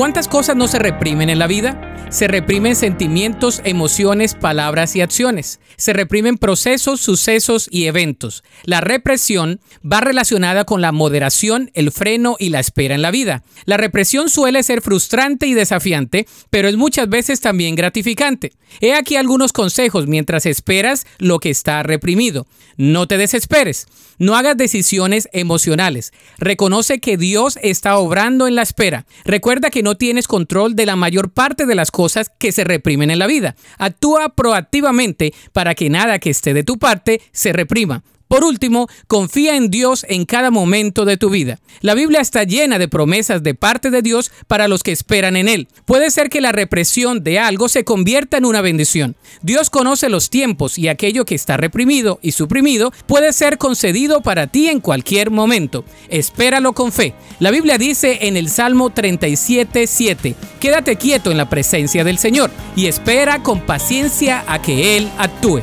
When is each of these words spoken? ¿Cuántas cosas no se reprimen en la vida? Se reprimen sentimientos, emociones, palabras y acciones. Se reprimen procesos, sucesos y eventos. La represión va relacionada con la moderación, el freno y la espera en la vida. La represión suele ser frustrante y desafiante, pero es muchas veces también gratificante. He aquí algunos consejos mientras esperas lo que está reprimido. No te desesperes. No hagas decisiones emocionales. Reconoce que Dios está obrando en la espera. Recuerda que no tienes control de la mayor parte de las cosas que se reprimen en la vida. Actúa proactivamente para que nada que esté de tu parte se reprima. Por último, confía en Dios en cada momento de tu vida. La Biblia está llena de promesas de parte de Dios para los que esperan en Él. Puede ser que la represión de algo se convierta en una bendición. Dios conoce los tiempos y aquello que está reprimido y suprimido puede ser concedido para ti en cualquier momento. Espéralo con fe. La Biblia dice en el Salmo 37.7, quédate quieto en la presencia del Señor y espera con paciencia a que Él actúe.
¿Cuántas 0.00 0.28
cosas 0.28 0.56
no 0.56 0.66
se 0.66 0.78
reprimen 0.78 1.28
en 1.28 1.38
la 1.38 1.46
vida? 1.46 2.08
Se 2.08 2.26
reprimen 2.26 2.74
sentimientos, 2.74 3.60
emociones, 3.64 4.34
palabras 4.34 4.96
y 4.96 5.02
acciones. 5.02 5.60
Se 5.76 5.92
reprimen 5.92 6.38
procesos, 6.38 7.02
sucesos 7.02 7.68
y 7.70 7.84
eventos. 7.84 8.42
La 8.64 8.80
represión 8.80 9.60
va 9.84 10.00
relacionada 10.00 10.64
con 10.64 10.80
la 10.80 10.90
moderación, 10.90 11.70
el 11.74 11.92
freno 11.92 12.36
y 12.38 12.48
la 12.48 12.60
espera 12.60 12.94
en 12.94 13.02
la 13.02 13.10
vida. 13.10 13.44
La 13.66 13.76
represión 13.76 14.30
suele 14.30 14.62
ser 14.62 14.80
frustrante 14.80 15.46
y 15.46 15.52
desafiante, 15.52 16.26
pero 16.48 16.68
es 16.68 16.76
muchas 16.76 17.08
veces 17.08 17.42
también 17.42 17.74
gratificante. 17.74 18.54
He 18.80 18.94
aquí 18.94 19.16
algunos 19.16 19.52
consejos 19.52 20.06
mientras 20.06 20.46
esperas 20.46 21.06
lo 21.18 21.40
que 21.40 21.50
está 21.50 21.82
reprimido. 21.82 22.46
No 22.78 23.06
te 23.06 23.18
desesperes. 23.18 23.86
No 24.18 24.36
hagas 24.36 24.56
decisiones 24.56 25.28
emocionales. 25.32 26.12
Reconoce 26.38 26.98
que 26.98 27.16
Dios 27.16 27.58
está 27.62 27.96
obrando 27.96 28.46
en 28.46 28.54
la 28.54 28.62
espera. 28.62 29.06
Recuerda 29.24 29.70
que 29.70 29.82
no 29.82 29.89
tienes 29.96 30.28
control 30.28 30.76
de 30.76 30.86
la 30.86 30.96
mayor 30.96 31.30
parte 31.30 31.66
de 31.66 31.74
las 31.74 31.90
cosas 31.90 32.30
que 32.38 32.52
se 32.52 32.64
reprimen 32.64 33.10
en 33.10 33.18
la 33.18 33.26
vida. 33.26 33.56
Actúa 33.78 34.34
proactivamente 34.34 35.32
para 35.52 35.74
que 35.74 35.90
nada 35.90 36.18
que 36.18 36.30
esté 36.30 36.54
de 36.54 36.64
tu 36.64 36.78
parte 36.78 37.20
se 37.32 37.52
reprima. 37.52 38.02
Por 38.30 38.44
último, 38.44 38.86
confía 39.08 39.56
en 39.56 39.70
Dios 39.70 40.06
en 40.08 40.24
cada 40.24 40.52
momento 40.52 41.04
de 41.04 41.16
tu 41.16 41.30
vida. 41.30 41.58
La 41.80 41.94
Biblia 41.94 42.20
está 42.20 42.44
llena 42.44 42.78
de 42.78 42.86
promesas 42.86 43.42
de 43.42 43.54
parte 43.56 43.90
de 43.90 44.02
Dios 44.02 44.30
para 44.46 44.68
los 44.68 44.84
que 44.84 44.92
esperan 44.92 45.34
en 45.34 45.48
Él. 45.48 45.66
Puede 45.84 46.12
ser 46.12 46.30
que 46.30 46.40
la 46.40 46.52
represión 46.52 47.24
de 47.24 47.40
algo 47.40 47.68
se 47.68 47.82
convierta 47.82 48.36
en 48.36 48.44
una 48.44 48.60
bendición. 48.60 49.16
Dios 49.42 49.68
conoce 49.68 50.08
los 50.08 50.30
tiempos 50.30 50.78
y 50.78 50.86
aquello 50.86 51.24
que 51.24 51.34
está 51.34 51.56
reprimido 51.56 52.20
y 52.22 52.30
suprimido 52.30 52.92
puede 53.08 53.32
ser 53.32 53.58
concedido 53.58 54.20
para 54.20 54.46
ti 54.46 54.68
en 54.68 54.78
cualquier 54.78 55.32
momento. 55.32 55.84
Espéralo 56.08 56.72
con 56.72 56.92
fe. 56.92 57.14
La 57.40 57.50
Biblia 57.50 57.78
dice 57.78 58.28
en 58.28 58.36
el 58.36 58.48
Salmo 58.48 58.90
37.7, 58.90 60.36
quédate 60.60 60.94
quieto 60.94 61.32
en 61.32 61.36
la 61.36 61.48
presencia 61.48 62.04
del 62.04 62.18
Señor 62.18 62.52
y 62.76 62.86
espera 62.86 63.42
con 63.42 63.66
paciencia 63.66 64.44
a 64.46 64.62
que 64.62 64.96
Él 64.96 65.10
actúe. 65.18 65.62